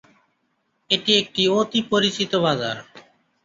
[0.89, 2.77] এটি একটি অতি পরিচিত বাজার।